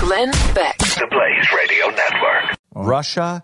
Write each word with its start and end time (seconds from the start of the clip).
Glenn 0.00 0.30
Beck. 0.54 0.78
The 0.78 1.08
Blaze 1.10 1.52
Radio 1.56 1.86
Network. 1.86 2.58
Russia 2.74 3.42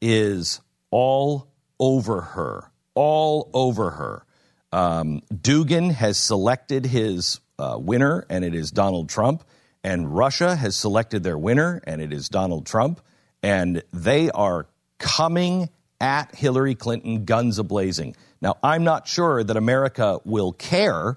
is 0.00 0.60
all 0.90 1.48
over 1.78 2.20
her, 2.20 2.70
all 2.94 3.48
over 3.54 3.90
her. 3.90 4.24
Um, 4.72 5.22
Dugin 5.32 5.92
has 5.92 6.18
selected 6.18 6.86
his 6.86 7.40
uh, 7.58 7.76
winner, 7.78 8.26
and 8.28 8.44
it 8.44 8.54
is 8.54 8.72
Donald 8.72 9.08
Trump. 9.08 9.44
And 9.84 10.14
Russia 10.14 10.56
has 10.56 10.74
selected 10.76 11.22
their 11.22 11.38
winner, 11.38 11.80
and 11.84 12.00
it 12.00 12.12
is 12.12 12.28
Donald 12.28 12.66
Trump. 12.66 13.00
And 13.42 13.82
they 13.92 14.30
are 14.30 14.66
coming 14.98 15.70
at 16.00 16.34
Hillary 16.34 16.74
Clinton 16.74 17.24
guns 17.24 17.60
ablazing. 17.60 18.16
Now, 18.40 18.58
I'm 18.62 18.82
not 18.82 19.06
sure 19.06 19.42
that 19.44 19.56
America 19.56 20.18
will 20.24 20.52
care 20.52 21.16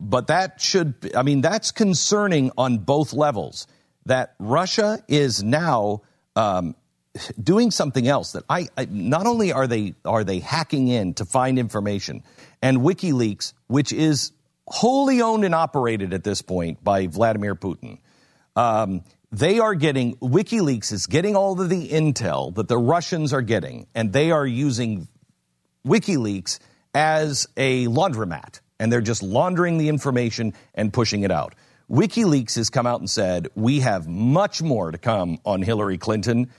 but 0.00 0.28
that 0.28 0.60
should, 0.60 1.12
I 1.14 1.22
mean, 1.22 1.42
that's 1.42 1.70
concerning 1.72 2.50
on 2.56 2.78
both 2.78 3.12
levels. 3.12 3.66
That 4.06 4.34
Russia 4.38 5.04
is 5.08 5.42
now 5.42 6.02
um, 6.34 6.74
doing 7.40 7.70
something 7.70 8.08
else. 8.08 8.32
That 8.32 8.44
I, 8.48 8.68
I, 8.76 8.86
not 8.90 9.26
only 9.26 9.52
are 9.52 9.66
they 9.66 9.94
are 10.04 10.24
they 10.24 10.38
hacking 10.38 10.88
in 10.88 11.14
to 11.14 11.26
find 11.26 11.58
information, 11.58 12.22
and 12.62 12.78
WikiLeaks, 12.78 13.52
which 13.66 13.92
is 13.92 14.32
wholly 14.66 15.20
owned 15.20 15.44
and 15.44 15.54
operated 15.54 16.14
at 16.14 16.24
this 16.24 16.40
point 16.40 16.82
by 16.82 17.08
Vladimir 17.08 17.54
Putin. 17.54 17.98
Um, 18.56 19.04
they 19.30 19.58
are 19.58 19.74
getting 19.74 20.16
WikiLeaks 20.16 20.92
is 20.92 21.06
getting 21.06 21.36
all 21.36 21.60
of 21.60 21.68
the 21.68 21.88
intel 21.90 22.54
that 22.54 22.68
the 22.68 22.78
Russians 22.78 23.32
are 23.34 23.42
getting, 23.42 23.86
and 23.94 24.12
they 24.12 24.30
are 24.30 24.46
using 24.46 25.08
WikiLeaks 25.86 26.58
as 26.94 27.46
a 27.56 27.86
laundromat 27.86 28.60
and 28.80 28.90
they're 28.90 29.00
just 29.02 29.22
laundering 29.22 29.78
the 29.78 29.88
information 29.88 30.54
and 30.74 30.92
pushing 30.92 31.22
it 31.22 31.30
out. 31.30 31.54
WikiLeaks 31.90 32.56
has 32.56 32.70
come 32.70 32.86
out 32.86 33.00
and 33.00 33.10
said, 33.10 33.48
We 33.54 33.80
have 33.80 34.08
much 34.08 34.62
more 34.62 34.90
to 34.90 34.98
come 34.98 35.38
on 35.44 35.60
Hillary 35.60 35.98
Clinton. 35.98 36.50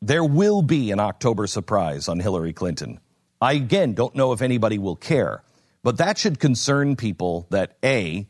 There 0.00 0.24
will 0.24 0.62
be 0.62 0.90
an 0.90 0.98
October 0.98 1.46
surprise 1.46 2.08
on 2.08 2.20
Hillary 2.20 2.54
Clinton. 2.54 3.00
I, 3.40 3.52
again, 3.52 3.92
don't 3.92 4.14
know 4.14 4.32
if 4.32 4.40
anybody 4.40 4.78
will 4.78 4.96
care, 4.96 5.42
but 5.82 5.98
that 5.98 6.16
should 6.16 6.40
concern 6.40 6.96
people 6.96 7.46
that 7.50 7.76
A, 7.84 8.26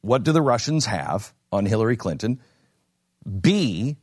what 0.00 0.24
do 0.24 0.32
the 0.32 0.42
Russians 0.42 0.86
have 0.86 1.32
on 1.52 1.66
Hillary 1.66 1.96
Clinton? 1.96 2.40
B, 3.40 3.96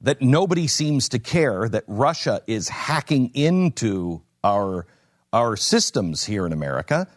that 0.00 0.22
nobody 0.22 0.66
seems 0.66 1.10
to 1.10 1.18
care 1.18 1.68
that 1.68 1.84
Russia 1.86 2.40
is 2.46 2.68
hacking 2.68 3.32
into 3.34 4.22
our, 4.42 4.86
our 5.32 5.56
systems 5.56 6.24
here 6.24 6.46
in 6.46 6.52
America 6.52 7.08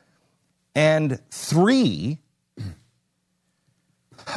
and 0.75 1.19
three, 1.29 2.19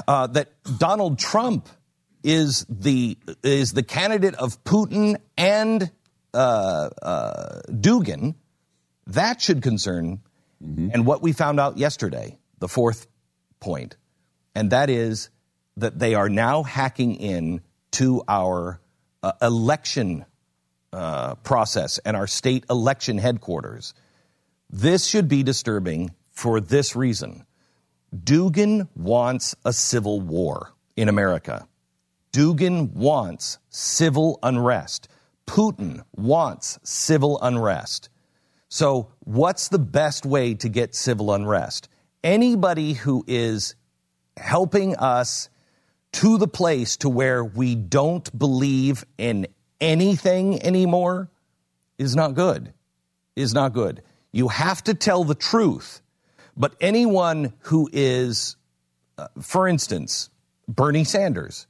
uh, 0.08 0.26
that 0.28 0.52
Donald 0.78 1.18
Trump 1.18 1.68
is 2.22 2.64
the 2.68 3.18
is 3.42 3.72
the 3.72 3.82
candidate 3.82 4.34
of 4.34 4.62
Putin 4.64 5.16
and 5.36 5.90
uh, 6.32 6.90
uh, 7.02 7.60
Dugin. 7.68 8.34
That 9.08 9.40
should 9.40 9.62
concern. 9.62 10.20
Mm-hmm. 10.62 10.90
And 10.92 11.06
what 11.06 11.22
we 11.22 11.32
found 11.32 11.60
out 11.60 11.76
yesterday, 11.76 12.38
the 12.58 12.68
fourth 12.68 13.06
point, 13.60 13.96
and 14.54 14.70
that 14.70 14.88
is 14.88 15.28
that 15.76 15.98
they 15.98 16.14
are 16.14 16.28
now 16.28 16.62
hacking 16.62 17.16
in 17.16 17.60
to 17.92 18.22
our 18.26 18.80
uh, 19.22 19.32
election 19.42 20.24
uh, 20.92 21.34
process 21.36 21.98
and 21.98 22.16
our 22.16 22.26
state 22.26 22.64
election 22.70 23.18
headquarters. 23.18 23.94
This 24.70 25.06
should 25.06 25.28
be 25.28 25.42
disturbing 25.42 26.10
for 26.34 26.60
this 26.60 26.94
reason. 26.94 27.46
Dugin 28.14 28.88
wants 28.94 29.56
a 29.64 29.72
civil 29.72 30.20
war 30.20 30.72
in 30.96 31.08
America. 31.08 31.66
Dugin 32.32 32.92
wants 32.92 33.58
civil 33.70 34.38
unrest. 34.42 35.08
Putin 35.46 36.02
wants 36.14 36.78
civil 36.82 37.40
unrest. 37.40 38.08
So, 38.68 39.10
what's 39.20 39.68
the 39.68 39.78
best 39.78 40.26
way 40.26 40.54
to 40.54 40.68
get 40.68 40.94
civil 40.94 41.32
unrest? 41.32 41.88
Anybody 42.22 42.94
who 42.94 43.24
is 43.26 43.76
helping 44.36 44.96
us 44.96 45.48
to 46.12 46.38
the 46.38 46.48
place 46.48 46.96
to 46.98 47.08
where 47.08 47.44
we 47.44 47.74
don't 47.74 48.36
believe 48.36 49.04
in 49.18 49.46
anything 49.80 50.62
anymore 50.62 51.30
is 51.98 52.16
not 52.16 52.34
good. 52.34 52.72
Is 53.36 53.52
not 53.52 53.72
good. 53.72 54.02
You 54.32 54.48
have 54.48 54.82
to 54.84 54.94
tell 54.94 55.24
the 55.24 55.34
truth 55.34 56.00
but 56.56 56.74
anyone 56.80 57.52
who 57.60 57.88
is, 57.92 58.56
uh, 59.18 59.28
for 59.40 59.68
instance, 59.68 60.30
Bernie 60.68 61.04
Sanders, 61.04 61.66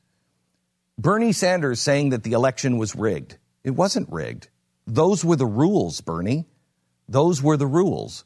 Bernie 0.98 1.32
Sanders 1.32 1.80
saying 1.80 2.10
that 2.10 2.22
the 2.22 2.32
election 2.32 2.78
was 2.78 2.94
rigged. 2.94 3.38
It 3.64 3.72
wasn't 3.72 4.12
rigged. 4.12 4.48
Those 4.86 5.24
were 5.24 5.36
the 5.36 5.46
rules, 5.46 6.00
Bernie. 6.00 6.46
Those 7.08 7.42
were 7.42 7.56
the 7.56 7.66
rules. 7.66 8.24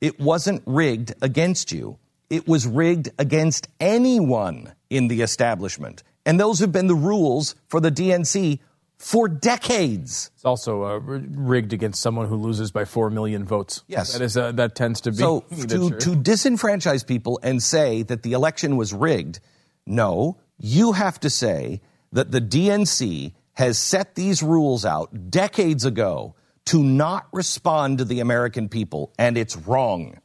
It 0.00 0.20
wasn't 0.20 0.62
rigged 0.66 1.14
against 1.20 1.72
you. 1.72 1.98
It 2.30 2.48
was 2.48 2.66
rigged 2.66 3.10
against 3.18 3.68
anyone 3.80 4.72
in 4.90 5.08
the 5.08 5.22
establishment. 5.22 6.02
And 6.24 6.40
those 6.40 6.58
have 6.60 6.72
been 6.72 6.86
the 6.86 6.94
rules 6.94 7.54
for 7.68 7.80
the 7.80 7.90
DNC 7.90 8.60
for 8.98 9.28
decades. 9.28 10.30
It's 10.34 10.44
also 10.44 10.84
uh, 10.84 10.98
rigged 10.98 11.72
against 11.72 12.00
someone 12.00 12.28
who 12.28 12.36
loses 12.36 12.70
by 12.70 12.84
four 12.84 13.10
million 13.10 13.44
votes. 13.44 13.84
Yes, 13.86 14.12
that 14.12 14.22
is 14.22 14.36
uh, 14.36 14.52
that 14.52 14.74
tends 14.74 15.02
to 15.02 15.10
be. 15.10 15.18
So 15.18 15.40
to, 15.50 15.90
to 15.90 16.10
disenfranchise 16.10 17.06
people 17.06 17.38
and 17.42 17.62
say 17.62 18.02
that 18.04 18.22
the 18.22 18.32
election 18.32 18.76
was 18.76 18.92
rigged, 18.92 19.40
no, 19.86 20.38
you 20.58 20.92
have 20.92 21.20
to 21.20 21.30
say 21.30 21.82
that 22.12 22.30
the 22.30 22.40
DNC 22.40 23.34
has 23.54 23.78
set 23.78 24.14
these 24.14 24.42
rules 24.42 24.84
out 24.84 25.30
decades 25.30 25.84
ago 25.84 26.34
to 26.66 26.82
not 26.82 27.26
respond 27.32 27.98
to 27.98 28.04
the 28.04 28.20
American 28.20 28.68
people, 28.68 29.12
and 29.18 29.38
it's 29.38 29.56
wrong. 29.56 30.18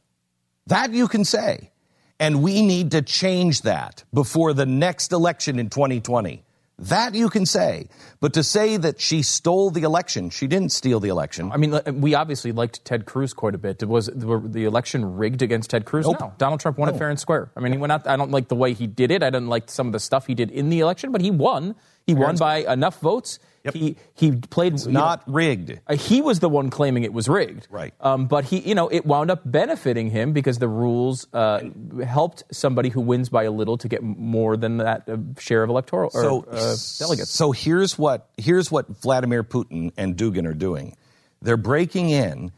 That 0.66 0.92
you 0.92 1.08
can 1.08 1.24
say. 1.24 1.70
And 2.18 2.42
we 2.42 2.64
need 2.64 2.92
to 2.92 3.02
change 3.02 3.62
that 3.62 4.04
before 4.14 4.52
the 4.52 4.66
next 4.66 5.12
election 5.12 5.58
in 5.58 5.70
2020. 5.70 6.44
That 6.82 7.14
you 7.14 7.30
can 7.30 7.46
say. 7.46 7.88
But 8.18 8.32
to 8.34 8.42
say 8.42 8.76
that 8.76 9.00
she 9.00 9.22
stole 9.22 9.70
the 9.70 9.82
election, 9.82 10.30
she 10.30 10.48
didn't 10.48 10.72
steal 10.72 10.98
the 10.98 11.10
election. 11.10 11.52
I 11.52 11.56
mean, 11.56 11.78
we 12.00 12.14
obviously 12.14 12.50
liked 12.50 12.84
Ted 12.84 13.06
Cruz 13.06 13.32
quite 13.32 13.54
a 13.54 13.58
bit. 13.58 13.82
Was 13.84 14.06
the 14.06 14.64
election 14.64 15.16
rigged 15.16 15.42
against 15.42 15.70
Ted 15.70 15.84
Cruz? 15.84 16.06
Nope. 16.06 16.20
No. 16.20 16.32
Donald 16.38 16.60
Trump 16.60 16.78
won 16.78 16.88
no. 16.88 16.94
it 16.94 16.98
fair 16.98 17.08
and 17.08 17.20
square. 17.20 17.52
I 17.56 17.60
mean, 17.60 17.72
he 17.72 17.78
went 17.78 17.92
out. 17.92 18.08
I 18.08 18.16
don't 18.16 18.32
like 18.32 18.48
the 18.48 18.56
way 18.56 18.72
he 18.72 18.88
did 18.88 19.12
it. 19.12 19.22
I 19.22 19.30
didn't 19.30 19.48
like 19.48 19.70
some 19.70 19.86
of 19.86 19.92
the 19.92 20.00
stuff 20.00 20.26
he 20.26 20.34
did 20.34 20.50
in 20.50 20.70
the 20.70 20.80
election, 20.80 21.12
but 21.12 21.20
he 21.20 21.30
won. 21.30 21.76
He 22.04 22.14
fair 22.14 22.22
won 22.24 22.36
by 22.36 22.58
enough 22.58 22.98
votes. 22.98 23.38
Yep. 23.64 23.74
He 23.74 23.96
he 24.14 24.32
played 24.32 24.74
it's 24.74 24.86
not 24.86 25.26
know, 25.28 25.34
rigged. 25.34 25.78
Uh, 25.86 25.94
he 25.94 26.20
was 26.20 26.40
the 26.40 26.48
one 26.48 26.68
claiming 26.68 27.04
it 27.04 27.12
was 27.12 27.28
rigged. 27.28 27.68
Right. 27.70 27.94
Um, 28.00 28.26
but 28.26 28.44
he, 28.44 28.58
you 28.58 28.74
know, 28.74 28.88
it 28.88 29.06
wound 29.06 29.30
up 29.30 29.42
benefiting 29.44 30.10
him 30.10 30.32
because 30.32 30.58
the 30.58 30.68
rules 30.68 31.28
uh, 31.32 31.60
helped 32.04 32.42
somebody 32.50 32.88
who 32.88 33.00
wins 33.00 33.28
by 33.28 33.44
a 33.44 33.52
little 33.52 33.78
to 33.78 33.88
get 33.88 34.02
more 34.02 34.56
than 34.56 34.78
that 34.78 35.08
share 35.38 35.62
of 35.62 35.70
electoral 35.70 36.10
so, 36.10 36.40
or, 36.40 36.54
uh, 36.54 36.76
delegates. 36.98 37.30
So 37.30 37.52
here's 37.52 37.96
what 37.96 38.28
here's 38.36 38.70
what 38.70 38.88
Vladimir 38.88 39.44
Putin 39.44 39.92
and 39.96 40.16
Dugin 40.16 40.46
are 40.46 40.54
doing. 40.54 40.96
They're 41.40 41.56
breaking 41.56 42.10
in 42.10 42.50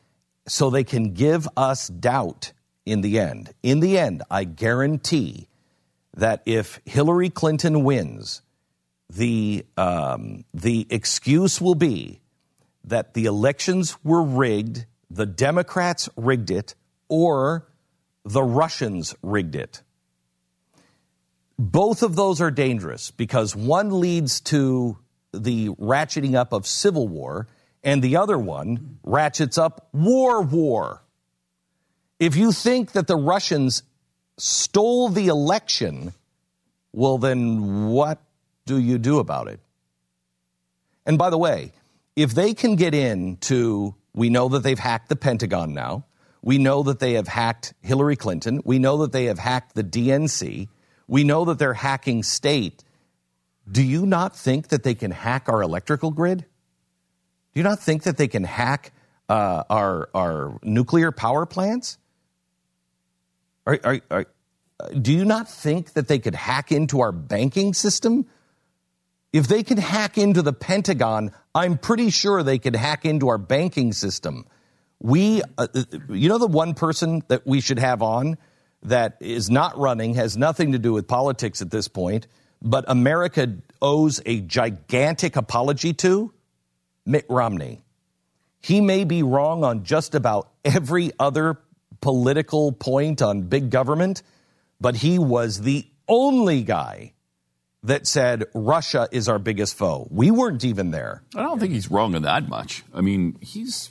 so 0.47 0.71
they 0.71 0.85
can 0.85 1.13
give 1.13 1.47
us 1.57 1.89
doubt 1.89 2.53
in 2.87 3.03
the 3.03 3.19
end. 3.19 3.53
In 3.63 3.81
the 3.81 3.99
end, 3.99 4.23
I 4.31 4.45
guarantee 4.45 5.49
that 6.17 6.43
if 6.47 6.81
Hillary 6.85 7.31
Clinton 7.31 7.85
wins 7.85 8.43
the, 9.15 9.65
um, 9.77 10.45
the 10.53 10.87
excuse 10.91 11.61
will 11.61 11.75
be 11.75 12.21
that 12.85 13.15
the 13.15 13.27
elections 13.27 13.97
were 14.05 14.23
rigged, 14.23 14.87
the 15.11 15.27
Democrats 15.27 16.09
rigged 16.17 16.51
it, 16.51 16.75
or 17.09 17.69
the 18.25 18.43
Russians 18.43 19.15
rigged 19.23 19.55
it. 19.55 19.83
Both 21.59 22.03
of 22.03 22.17
those 22.17 22.41
are 22.41 22.51
dangerous 22.51 23.11
because 23.13 23.55
one 23.55 24.01
leads 24.01 24.41
to 24.43 24.99
the 25.33 25.69
ratcheting 25.69 26.35
up 26.35 26.53
of 26.53 26.67
civil 26.67 27.07
war, 27.07 27.47
and 27.83 28.03
the 28.03 28.17
other 28.17 28.39
one 28.39 28.99
ratchets 29.05 29.59
up 29.59 29.89
war 29.93 30.43
war. 30.43 31.03
If 32.19 32.37
you 32.37 32.51
think 32.53 32.93
that 32.93 33.07
the 33.07 33.17
Russians 33.17 33.83
stole 34.39 35.09
the 35.09 35.29
election, 35.29 36.13
well, 36.93 37.19
then 37.19 37.87
what 37.87 38.21
do 38.67 38.79
you 38.79 38.99
do 38.99 39.19
about 39.19 39.49
it? 39.49 39.61
And 41.07 41.19
by 41.19 41.31
the 41.31 41.39
way, 41.39 41.73
if 42.17 42.35
they 42.35 42.55
can 42.55 42.77
get 42.77 42.95
in 42.95 43.37
to, 43.39 43.95
we 44.15 44.31
know 44.31 44.49
that 44.49 44.63
they've 44.63 44.79
hacked 44.79 45.09
the 45.09 45.17
Pentagon 45.17 45.75
now. 45.75 46.05
We 46.43 46.59
know 46.59 46.83
that 46.85 46.99
they 46.99 47.15
have 47.15 47.29
hacked 47.29 47.75
Hillary 47.83 48.17
Clinton. 48.17 48.61
We 48.65 48.79
know 48.79 48.99
that 48.99 49.13
they 49.13 49.25
have 49.27 49.39
hacked 49.39 49.75
the 49.75 49.85
DNC. 49.85 50.69
We 51.07 51.25
know 51.25 51.47
that 51.47 51.59
they're 51.59 51.75
hacking 51.75 52.23
state. 52.23 52.85
Do 53.71 53.83
you 53.83 54.05
not 54.07 54.37
think 54.37 54.69
that 54.69 54.83
they 54.83 54.95
can 54.95 55.11
hack 55.11 55.49
our 55.49 55.63
electrical 55.63 56.11
grid? 56.11 56.41
Do 56.41 57.61
you 57.61 57.63
not 57.63 57.81
think 57.81 58.03
that 58.03 58.17
they 58.17 58.29
can 58.29 58.45
hack 58.45 58.93
uh, 59.29 59.65
our, 59.71 60.11
our 60.15 60.59
nuclear 60.63 61.13
power 61.13 61.47
plants? 61.47 61.99
Are, 63.67 63.79
are, 63.83 64.01
are, 64.11 64.27
do 65.01 65.13
you 65.13 65.25
not 65.25 65.49
think 65.49 65.95
that 65.95 66.09
they 66.09 66.19
could 66.19 66.35
hack 66.35 66.73
into 66.73 67.01
our 67.01 67.13
banking 67.13 67.73
system? 67.73 68.27
If 69.35 69.49
they 69.49 69.65
could 69.65 69.81
hack 69.81 70.17
into 70.17 70.43
the 70.43 70.53
Pentagon, 70.53 71.33
I'm 71.57 71.77
pretty 71.77 72.11
sure 72.11 72.45
they 72.45 72.61
could 72.61 72.77
hack 72.77 73.05
into 73.05 73.27
our 73.31 73.37
banking 73.37 73.93
system. 73.93 74.47
We, 75.01 75.43
uh, 75.59 75.67
you 76.09 76.29
know, 76.29 76.39
the 76.39 76.47
one 76.47 76.75
person 76.75 77.21
that 77.27 77.45
we 77.45 77.61
should 77.61 77.81
have 77.81 78.01
on 78.01 78.39
that 78.85 79.17
is 79.19 79.51
not 79.51 79.77
running, 79.77 80.15
has 80.15 80.37
nothing 80.37 80.71
to 80.71 80.79
do 80.79 80.93
with 80.93 81.09
politics 81.09 81.63
at 81.63 81.73
this 81.73 81.89
point, 81.89 82.29
but 82.63 82.85
America 82.87 83.57
owes 83.83 84.21
a 84.25 84.41
gigantic 84.41 85.35
apology 85.35 85.95
to 85.95 86.33
Mitt 87.05 87.27
Romney. 87.29 87.83
He 88.61 88.81
may 88.81 89.03
be 89.03 89.25
wrong 89.25 89.65
on 89.65 89.83
just 89.83 90.15
about 90.15 90.49
every 90.65 91.11
other 91.19 91.59
political 92.01 92.71
point 92.71 93.21
on 93.21 93.43
big 93.43 93.71
government, 93.71 94.23
but 94.81 94.95
he 94.95 95.19
was 95.19 95.61
the 95.61 95.89
only 96.07 96.63
guy 96.63 97.15
that 97.85 98.07
said 98.07 98.45
Russia 98.55 99.09
is 99.13 99.29
our 99.29 99.39
biggest 99.39 99.77
foe. 99.77 100.09
We 100.11 100.31
weren't 100.31 100.65
even 100.65 100.91
there. 100.91 101.23
I 101.37 101.43
don't 101.43 101.59
think 101.61 101.73
he's 101.73 101.91
wrong 101.91 102.15
on 102.15 102.23
that 102.23 102.49
much. 102.49 102.83
I 102.93 103.01
mean, 103.01 103.37
he's 103.41 103.91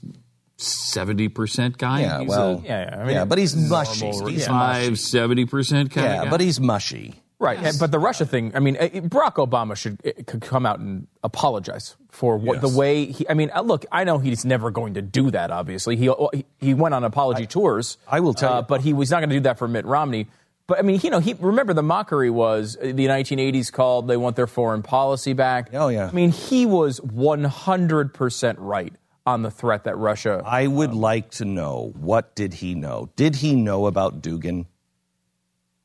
seventy 0.57 1.27
percent 1.29 1.77
guy. 1.77 2.01
Yeah, 2.01 2.19
he's 2.19 2.29
well, 2.29 2.57
a 2.57 2.61
Yeah, 2.61 2.81
yeah, 2.89 2.99
I 3.01 3.03
mean, 3.05 3.15
yeah, 3.15 3.25
but 3.25 3.37
he's 3.37 3.55
mushy. 3.55 4.11
He's 4.29 4.47
five 4.47 4.99
seventy 4.99 5.45
percent 5.45 5.91
kind 5.91 6.05
Yeah, 6.07 6.17
of 6.19 6.23
guy. 6.25 6.29
but 6.31 6.41
he's 6.41 6.59
mushy. 6.59 7.15
Right, 7.39 7.59
and- 7.61 7.77
but 7.77 7.91
the 7.91 7.99
Russia 7.99 8.25
thing. 8.25 8.53
I 8.55 8.59
mean, 8.61 8.77
uh, 8.77 8.87
Barack 8.87 9.33
Obama 9.35 9.75
should 9.75 9.99
uh, 10.05 10.11
could 10.25 10.41
come 10.41 10.65
out 10.65 10.79
and 10.79 11.07
apologize 11.23 11.97
for 12.09 12.37
what 12.37 12.61
the 12.61 12.69
way 12.69 13.07
he. 13.07 13.27
I 13.27 13.33
mean, 13.33 13.51
uh, 13.53 13.61
look, 13.61 13.85
I 13.91 14.05
know 14.05 14.17
he's 14.17 14.45
never 14.45 14.71
going 14.71 14.93
to 14.93 15.01
do 15.01 15.29
that. 15.31 15.51
Obviously, 15.51 15.97
he 15.97 16.09
he- 16.33 16.45
he 16.61 16.73
went 16.73 16.95
on 16.95 17.03
apology 17.03 17.45
tours. 17.45 17.97
I 18.07 18.21
will 18.21 18.33
tell 18.33 18.53
uh, 18.53 18.57
you. 18.59 18.65
but 18.67 18.81
he 18.81 18.93
was 18.93 19.11
not 19.11 19.19
going 19.19 19.29
to 19.29 19.35
do 19.35 19.41
that 19.41 19.57
for 19.59 19.67
Mitt 19.67 19.85
Romney. 19.85 20.27
But 20.67 20.79
I 20.79 20.81
mean, 20.81 20.99
you 21.03 21.09
know, 21.09 21.19
he 21.19 21.33
remember 21.33 21.73
the 21.73 21.83
mockery 21.83 22.29
was 22.29 22.77
uh, 22.77 22.85
the 22.85 23.07
1980s 23.07 23.71
called. 23.71 24.07
They 24.07 24.17
want 24.17 24.35
their 24.35 24.47
foreign 24.47 24.81
policy 24.81 25.33
back. 25.33 25.69
Oh, 25.73 25.89
yeah. 25.89 26.07
I 26.07 26.11
mean, 26.11 26.31
he 26.31 26.65
was 26.65 27.01
100 27.01 28.13
percent 28.13 28.59
right 28.59 28.93
on 29.25 29.41
the 29.41 29.51
threat 29.51 29.83
that 29.85 29.97
Russia. 29.97 30.41
I 30.45 30.67
would 30.67 30.93
like 30.93 31.31
to 31.31 31.45
know 31.45 31.91
what 31.95 32.35
did 32.35 32.55
he 32.55 32.75
know? 32.75 33.09
Did 33.15 33.37
he 33.37 33.55
know 33.55 33.87
about 33.87 34.21
Dugin? 34.21 34.65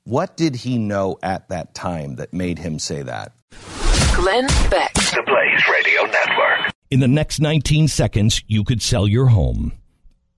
What 0.04 0.36
did 0.36 0.56
he 0.56 0.78
know 0.78 1.18
at 1.22 1.48
that 1.50 1.74
time 1.74 2.16
that 2.16 2.32
made 2.32 2.58
him 2.58 2.78
say 2.78 3.02
that? 3.02 3.32
Glenn 4.14 4.46
Beck. 4.70 4.94
The 4.94 5.22
Blaze 5.26 5.68
Radio 5.70 6.02
Network. 6.04 6.72
In 6.90 7.00
the 7.00 7.08
next 7.08 7.40
19 7.40 7.88
seconds, 7.88 8.42
you 8.46 8.64
could 8.64 8.80
sell 8.80 9.06
your 9.06 9.26
home. 9.26 9.72